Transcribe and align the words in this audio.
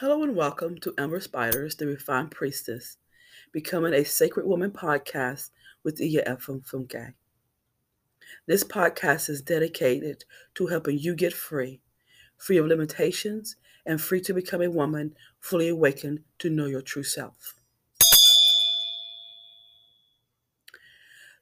Hello 0.00 0.22
and 0.22 0.34
welcome 0.34 0.78
to 0.78 0.94
Amber 0.96 1.20
Spiders, 1.20 1.76
the 1.76 1.86
Refined 1.86 2.30
Priestess, 2.30 2.96
becoming 3.52 3.92
a 3.92 4.02
Sacred 4.02 4.46
Woman 4.46 4.70
podcast 4.70 5.50
with 5.84 6.00
Iya 6.00 6.22
Ephraim 6.22 6.62
Funke. 6.62 7.12
This 8.46 8.64
podcast 8.64 9.28
is 9.28 9.42
dedicated 9.42 10.24
to 10.54 10.68
helping 10.68 10.98
you 10.98 11.14
get 11.14 11.34
free, 11.34 11.82
free 12.38 12.56
of 12.56 12.64
limitations, 12.64 13.56
and 13.84 14.00
free 14.00 14.22
to 14.22 14.32
become 14.32 14.62
a 14.62 14.70
woman 14.70 15.14
fully 15.38 15.68
awakened 15.68 16.20
to 16.38 16.48
know 16.48 16.64
your 16.64 16.80
true 16.80 17.02
self. 17.02 17.56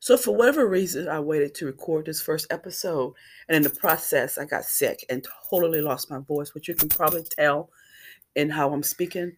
So, 0.01 0.17
for 0.17 0.35
whatever 0.35 0.67
reason, 0.67 1.07
I 1.07 1.21
waited 1.21 1.55
to 1.55 1.67
record 1.67 2.07
this 2.07 2.21
first 2.21 2.49
episode, 2.51 3.15
and 3.49 3.59
in 3.59 3.63
the 3.63 3.71
process, 3.71 4.37
I 4.37 4.47
got 4.47 4.65
sick 4.65 5.07
and 5.09 5.25
totally 5.49 5.81
lost 5.81 6.11
my 6.11 6.19
voice, 6.19 6.55
which 6.55 6.67
you 6.67 6.75
can 6.75 6.89
probably 6.89 7.23
tell 7.23 7.71
in 8.35 8.51
how 8.51 8.73
I'm 8.73 8.83
speaking, 8.83 9.37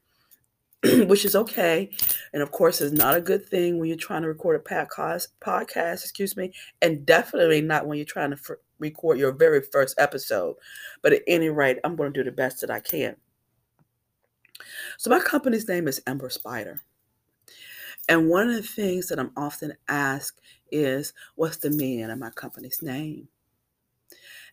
which 0.83 1.25
is 1.25 1.37
okay. 1.37 1.91
And 2.33 2.43
of 2.43 2.51
course, 2.53 2.81
it's 2.81 2.93
not 2.93 3.17
a 3.17 3.21
good 3.21 3.45
thing 3.47 3.79
when 3.79 3.89
you're 3.89 3.97
trying 3.97 4.23
to 4.23 4.29
record 4.29 4.61
a 4.61 4.75
podcast, 4.75 5.29
podcast, 5.41 6.03
excuse 6.03 6.37
me, 6.37 6.53
and 6.83 7.05
definitely 7.05 7.61
not 7.61 7.87
when 7.87 7.99
you're 7.99 8.05
trying 8.05 8.31
to 8.31 8.37
f- 8.37 8.59
record 8.79 9.19
your 9.19 9.33
very 9.33 9.63
first 9.63 9.95
episode. 9.99 10.57
But 11.03 11.13
at 11.13 11.23
any 11.27 11.49
rate, 11.49 11.79
I'm 11.85 11.97
going 11.97 12.13
to 12.13 12.21
do 12.21 12.25
the 12.25 12.35
best 12.35 12.61
that 12.61 12.71
I 12.71 12.81
can. 12.81 13.17
So, 14.99 15.11
my 15.11 15.21
company's 15.21 15.69
name 15.69 15.89
is 15.89 16.03
Amber 16.07 16.31
Spider. 16.31 16.83
And 18.09 18.29
one 18.29 18.51
of 18.51 18.57
the 18.57 18.63
things 18.63 19.09
that 19.09 19.19
I'm 19.19 19.33
often 19.37 19.75
asked 19.89 20.41
is, 20.71 21.13
what's 21.37 21.59
the 21.59 21.71
meaning 21.71 22.11
of 22.11 22.19
my 22.19 22.31
company's 22.31 22.83
name? 22.83 23.29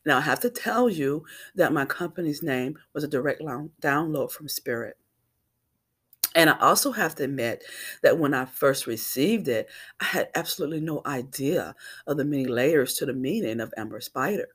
Now, 0.05 0.17
I 0.17 0.21
have 0.21 0.39
to 0.41 0.49
tell 0.49 0.89
you 0.89 1.25
that 1.55 1.73
my 1.73 1.85
company's 1.85 2.43
name 2.43 2.77
was 2.93 3.03
a 3.03 3.07
direct 3.07 3.41
download 3.41 4.31
from 4.31 4.47
Spirit. 4.47 4.97
And 6.35 6.51
I 6.51 6.59
also 6.59 6.91
have 6.91 7.15
to 7.15 7.23
admit 7.23 7.63
that 8.03 8.19
when 8.19 8.33
I 8.33 8.45
first 8.45 8.85
received 8.85 9.47
it, 9.47 9.69
I 9.99 10.05
had 10.05 10.29
absolutely 10.35 10.81
no 10.81 11.01
idea 11.05 11.73
of 12.05 12.17
the 12.17 12.25
many 12.25 12.45
layers 12.45 12.93
to 12.95 13.07
the 13.07 13.13
meaning 13.13 13.59
of 13.59 13.73
Amber 13.75 13.99
Spider. 14.01 14.49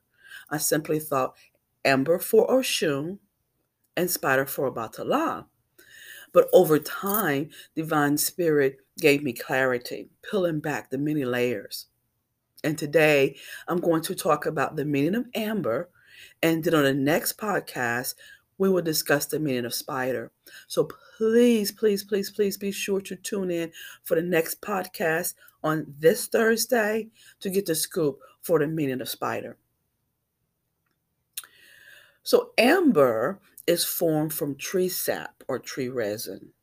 I 0.49 0.59
simply 0.59 0.99
thought 0.99 1.35
Amber 1.83 2.19
for 2.19 2.47
Oshun 2.47 3.19
and 3.97 4.09
Spider 4.09 4.45
for 4.45 4.71
Obatala. 4.71 5.45
But 6.31 6.47
over 6.53 6.79
time, 6.79 7.49
Divine 7.75 8.17
Spirit 8.17 8.77
gave 8.97 9.21
me 9.21 9.33
clarity, 9.33 10.09
peeling 10.29 10.61
back 10.61 10.89
the 10.89 10.97
many 10.97 11.25
layers. 11.25 11.87
And 12.63 12.77
today 12.77 13.35
I'm 13.67 13.79
going 13.79 14.01
to 14.03 14.15
talk 14.15 14.45
about 14.45 14.75
the 14.75 14.85
meaning 14.85 15.15
of 15.15 15.27
amber. 15.35 15.89
And 16.41 16.63
then 16.63 16.75
on 16.75 16.83
the 16.83 16.93
next 16.93 17.37
podcast, 17.37 18.15
we 18.57 18.69
will 18.69 18.81
discuss 18.81 19.25
the 19.25 19.39
meaning 19.39 19.65
of 19.65 19.73
spider. 19.73 20.31
So 20.67 20.89
please, 21.17 21.71
please, 21.71 22.03
please, 22.03 22.29
please 22.29 22.57
be 22.57 22.71
sure 22.71 23.01
to 23.01 23.15
tune 23.15 23.51
in 23.51 23.71
for 24.03 24.15
the 24.15 24.21
next 24.21 24.61
podcast 24.61 25.33
on 25.63 25.85
this 25.99 26.27
Thursday 26.27 27.09
to 27.39 27.49
get 27.49 27.65
the 27.65 27.75
scoop 27.75 28.19
for 28.41 28.59
the 28.59 28.67
meaning 28.67 29.01
of 29.01 29.09
spider. 29.09 29.57
So, 32.23 32.51
amber 32.57 33.39
is 33.67 33.83
formed 33.83 34.33
from 34.33 34.55
tree 34.55 34.89
sap 34.89 35.43
or 35.47 35.59
tree 35.59 35.89
resin. 35.89 36.53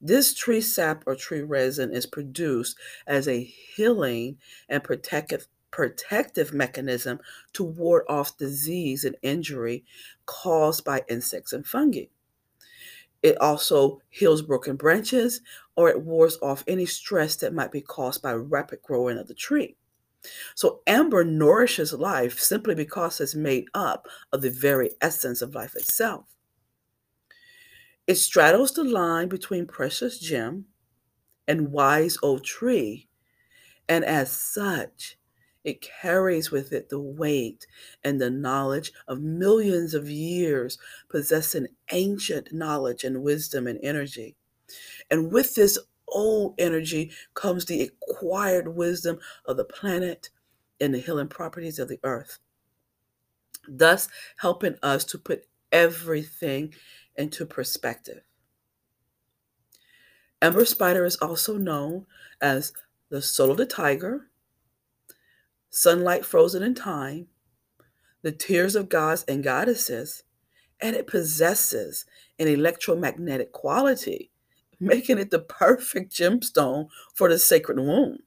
This 0.00 0.32
tree 0.32 0.60
sap 0.60 1.04
or 1.06 1.16
tree 1.16 1.42
resin 1.42 1.92
is 1.92 2.06
produced 2.06 2.78
as 3.06 3.26
a 3.26 3.42
healing 3.42 4.38
and 4.68 4.84
protective 4.84 5.48
protective 5.70 6.54
mechanism 6.54 7.20
to 7.52 7.62
ward 7.62 8.04
off 8.08 8.36
disease 8.38 9.04
and 9.04 9.16
injury 9.22 9.84
caused 10.24 10.84
by 10.84 11.04
insects 11.08 11.52
and 11.52 11.66
fungi. 11.66 12.04
It 13.22 13.38
also 13.40 14.00
heals 14.08 14.42
broken 14.42 14.76
branches 14.76 15.40
or 15.76 15.88
it 15.90 16.02
wards 16.02 16.38
off 16.40 16.64
any 16.66 16.86
stress 16.86 17.36
that 17.36 17.52
might 17.52 17.72
be 17.72 17.80
caused 17.80 18.22
by 18.22 18.32
rapid 18.32 18.82
growing 18.82 19.18
of 19.18 19.26
the 19.26 19.34
tree. 19.34 19.76
So, 20.54 20.80
amber 20.86 21.24
nourishes 21.24 21.92
life 21.92 22.38
simply 22.38 22.74
because 22.74 23.20
it's 23.20 23.34
made 23.34 23.66
up 23.74 24.08
of 24.32 24.42
the 24.42 24.50
very 24.50 24.90
essence 25.00 25.42
of 25.42 25.54
life 25.54 25.76
itself. 25.76 26.37
It 28.08 28.16
straddles 28.16 28.72
the 28.72 28.84
line 28.84 29.28
between 29.28 29.66
precious 29.66 30.18
gem 30.18 30.64
and 31.46 31.70
wise 31.72 32.18
old 32.22 32.44
tree, 32.44 33.08
and 33.88 34.04
as 34.04 34.32
such, 34.32 35.18
it 35.64 35.82
carries 35.82 36.50
with 36.50 36.72
it 36.72 36.88
the 36.88 37.00
weight 37.00 37.66
and 38.04 38.20
the 38.20 38.30
knowledge 38.30 38.92
of 39.08 39.20
millions 39.20 39.92
of 39.92 40.08
years, 40.08 40.78
possessing 41.10 41.68
ancient 41.92 42.52
knowledge 42.52 43.04
and 43.04 43.22
wisdom 43.22 43.66
and 43.66 43.78
energy. 43.82 44.36
And 45.10 45.30
with 45.30 45.54
this 45.54 45.78
old 46.08 46.54
energy 46.58 47.12
comes 47.34 47.66
the 47.66 47.92
acquired 48.08 48.68
wisdom 48.68 49.18
of 49.46 49.58
the 49.58 49.64
planet 49.64 50.30
and 50.80 50.94
the 50.94 50.98
healing 50.98 51.28
properties 51.28 51.78
of 51.78 51.88
the 51.88 52.00
earth, 52.04 52.38
thus 53.68 54.08
helping 54.38 54.76
us 54.82 55.04
to 55.04 55.18
put 55.18 55.46
everything 55.72 56.72
into 57.18 57.44
perspective. 57.44 58.22
Amber 60.40 60.64
spider 60.64 61.04
is 61.04 61.16
also 61.16 61.58
known 61.58 62.06
as 62.40 62.72
the 63.10 63.20
soul 63.20 63.50
of 63.50 63.56
the 63.56 63.66
tiger, 63.66 64.30
sunlight 65.70 66.24
frozen 66.24 66.62
in 66.62 66.74
time, 66.74 67.26
the 68.22 68.32
tears 68.32 68.76
of 68.76 68.88
gods 68.88 69.24
and 69.26 69.42
goddesses, 69.42 70.22
and 70.80 70.94
it 70.94 71.08
possesses 71.08 72.06
an 72.38 72.46
electromagnetic 72.46 73.52
quality, 73.52 74.30
making 74.78 75.18
it 75.18 75.30
the 75.30 75.40
perfect 75.40 76.12
gemstone 76.12 76.88
for 77.14 77.28
the 77.28 77.38
sacred 77.38 77.78
womb. 77.80 78.18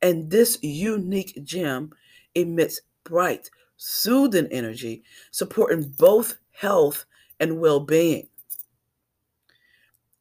And 0.00 0.30
this 0.30 0.58
unique 0.62 1.40
gem 1.42 1.90
emits 2.36 2.80
bright, 3.02 3.50
soothing 3.76 4.46
energy, 4.52 5.02
supporting 5.32 5.92
both 5.98 6.36
health 6.52 7.04
and 7.40 7.60
well 7.60 7.80
being. 7.80 8.28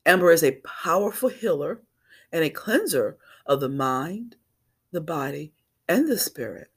Amber 0.06 0.32
is 0.32 0.44
a 0.44 0.62
powerful 0.84 1.30
healer 1.30 1.82
and 2.32 2.44
a 2.44 2.50
cleanser 2.50 3.18
of 3.46 3.60
the 3.60 3.70
mind, 3.70 4.36
the 4.92 5.02
body, 5.02 5.54
and 5.88 6.08
the 6.08 6.18
spirit. 6.18 6.70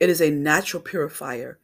It 0.00 0.08
is 0.08 0.20
a 0.20 0.30
natural 0.30 0.82
purifier 0.82 1.58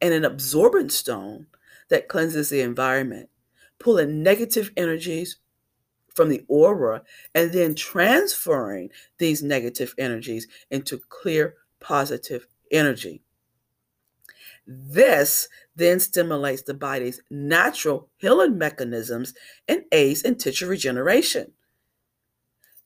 and 0.00 0.14
an 0.14 0.24
absorbent 0.24 0.92
stone 0.92 1.46
that 1.88 2.08
cleanses 2.08 2.48
the 2.48 2.60
environment, 2.60 3.28
pulling 3.78 4.22
negative 4.22 4.70
energies 4.76 5.36
from 6.14 6.28
the 6.28 6.44
aura 6.48 7.02
and 7.34 7.52
then 7.52 7.74
transferring 7.74 8.90
these 9.18 9.42
negative 9.42 9.94
energies 9.98 10.46
into 10.70 10.98
clear, 11.08 11.54
positive 11.80 12.46
energy. 12.70 13.22
This 14.72 15.48
then 15.74 15.98
stimulates 15.98 16.62
the 16.62 16.74
body's 16.74 17.20
natural 17.28 18.08
healing 18.18 18.56
mechanisms 18.56 19.34
and 19.66 19.82
aids 19.90 20.22
in 20.22 20.36
tissue 20.36 20.68
regeneration. 20.68 21.54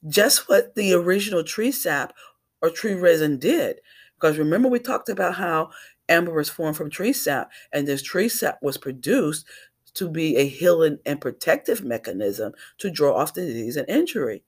Just 0.09 0.49
what 0.49 0.77
the 0.77 0.95
original 0.95 1.45
tree 1.45 1.71
sap 1.71 2.15
or 2.63 2.71
tree 2.71 2.95
resin 2.95 3.39
did. 3.39 3.81
Because 4.15 4.39
remember, 4.39 4.69
we 4.69 4.79
talked 4.79 5.11
about 5.11 5.35
how 5.35 5.73
amber 6.09 6.33
was 6.33 6.49
formed 6.49 6.79
from 6.79 6.89
tree 6.89 7.13
sap, 7.13 7.51
and 7.71 7.87
this 7.87 8.03
tree 8.03 8.31
sap 8.31 8.61
was 8.63 8.79
produced 8.79 9.45
to 9.93 10.09
be 10.09 10.39
a 10.39 10.49
healing 10.49 11.01
and 11.05 11.21
protective 11.21 11.85
mechanism 11.85 12.55
to 12.79 12.91
draw 12.91 13.15
off 13.15 13.35
disease 13.35 13.77
and 13.77 13.89
injury. 13.91 14.43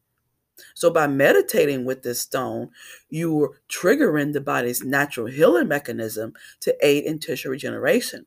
So, 0.74 0.90
by 0.90 1.06
meditating 1.06 1.84
with 1.84 2.02
this 2.02 2.20
stone, 2.20 2.70
you 3.10 3.42
are 3.42 3.60
triggering 3.68 4.32
the 4.32 4.40
body's 4.40 4.82
natural 4.82 5.26
healing 5.26 5.68
mechanism 5.68 6.32
to 6.60 6.76
aid 6.86 7.04
in 7.04 7.18
tissue 7.18 7.50
regeneration. 7.50 8.26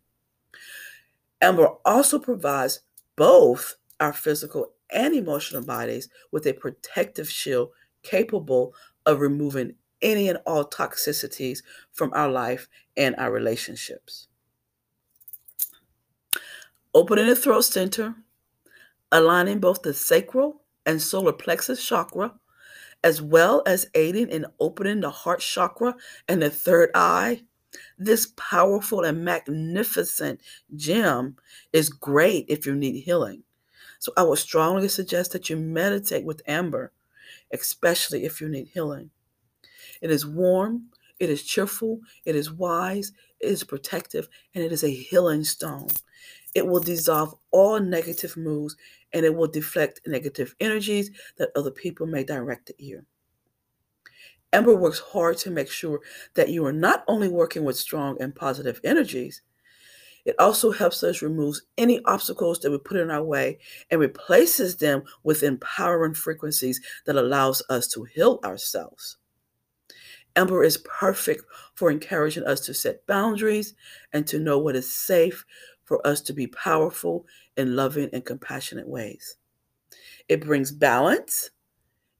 Amber 1.41 1.69
also 1.85 2.19
provides 2.19 2.81
both 3.15 3.75
our 3.99 4.13
physical 4.13 4.73
and 4.91 5.13
emotional 5.13 5.63
bodies 5.63 6.09
with 6.31 6.45
a 6.47 6.53
protective 6.53 7.29
shield 7.29 7.69
capable 8.03 8.73
of 9.05 9.19
removing 9.19 9.75
any 10.01 10.29
and 10.29 10.39
all 10.45 10.65
toxicities 10.65 11.59
from 11.91 12.11
our 12.13 12.29
life 12.29 12.67
and 12.97 13.15
our 13.17 13.31
relationships. 13.31 14.27
Opening 16.93 17.27
the 17.27 17.35
throat 17.35 17.61
center, 17.61 18.15
aligning 19.11 19.59
both 19.59 19.81
the 19.81 19.93
sacral 19.93 20.61
and 20.89 20.99
solar 20.99 21.31
plexus 21.31 21.85
chakra, 21.85 22.33
as 23.03 23.21
well 23.21 23.61
as 23.67 23.89
aiding 23.93 24.27
in 24.29 24.47
opening 24.59 25.01
the 25.01 25.11
heart 25.11 25.39
chakra 25.39 25.95
and 26.27 26.41
the 26.41 26.49
third 26.49 26.89
eye. 26.95 27.43
This 27.99 28.33
powerful 28.35 29.03
and 29.03 29.23
magnificent 29.23 30.41
gem 30.75 31.35
is 31.71 31.89
great 31.89 32.45
if 32.49 32.65
you 32.65 32.75
need 32.75 33.01
healing. 33.01 33.43
So 33.99 34.11
I 34.17 34.23
would 34.23 34.39
strongly 34.39 34.87
suggest 34.87 35.31
that 35.33 35.49
you 35.49 35.57
meditate 35.57 36.25
with 36.25 36.41
amber, 36.47 36.91
especially 37.53 38.25
if 38.25 38.41
you 38.41 38.49
need 38.49 38.69
healing. 38.73 39.11
It 40.01 40.09
is 40.09 40.25
warm, 40.25 40.89
It 41.19 41.29
is 41.29 41.43
cheerful, 41.43 41.99
it 42.25 42.35
is 42.35 42.51
wise, 42.51 43.11
it 43.39 43.49
is 43.49 43.63
protective, 43.65 44.29
and 44.55 44.63
it 44.63 44.71
is 44.71 44.83
a 44.83 44.89
healing 44.89 45.43
stone. 45.43 45.89
It 46.55 46.65
will 46.65 46.79
dissolve 46.79 47.35
all 47.51 47.79
negative 47.79 48.37
moods 48.37 48.75
and 49.13 49.25
it 49.25 49.33
will 49.33 49.47
deflect 49.47 50.01
negative 50.05 50.55
energies 50.59 51.11
that 51.37 51.51
other 51.55 51.71
people 51.71 52.05
may 52.05 52.23
direct 52.23 52.69
at 52.69 52.79
you. 52.79 53.05
Amber 54.51 54.75
works 54.75 54.99
hard 54.99 55.37
to 55.39 55.51
make 55.51 55.69
sure 55.69 56.01
that 56.33 56.49
you 56.49 56.65
are 56.65 56.73
not 56.73 57.03
only 57.07 57.27
working 57.27 57.63
with 57.63 57.77
strong 57.77 58.17
and 58.21 58.35
positive 58.35 58.79
energies, 58.83 59.41
it 60.25 60.35
also 60.39 60.71
helps 60.71 61.03
us 61.03 61.21
remove 61.21 61.57
any 61.77 62.03
obstacles 62.05 62.59
that 62.59 62.71
we 62.71 62.77
put 62.77 62.97
in 62.97 63.09
our 63.09 63.23
way 63.23 63.59
and 63.89 63.99
replaces 63.99 64.75
them 64.75 65.03
with 65.23 65.43
empowering 65.43 66.13
frequencies 66.13 66.81
that 67.05 67.15
allows 67.15 67.63
us 67.69 67.87
to 67.89 68.03
heal 68.03 68.39
ourselves. 68.43 69.17
Amber 70.35 70.63
is 70.63 70.77
perfect 70.77 71.43
for 71.73 71.89
encouraging 71.89 72.43
us 72.43 72.59
to 72.61 72.73
set 72.73 73.05
boundaries 73.07 73.73
and 74.13 74.27
to 74.27 74.39
know 74.39 74.59
what 74.59 74.75
is 74.75 74.95
safe 74.95 75.45
for 75.89 76.05
us 76.05 76.21
to 76.21 76.33
be 76.33 76.45
powerful 76.45 77.25
in 77.57 77.75
loving 77.75 78.11
and 78.13 78.23
compassionate 78.23 78.87
ways. 78.87 79.37
It 80.29 80.45
brings 80.45 80.71
balance 80.71 81.49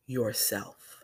yourself. 0.05 0.94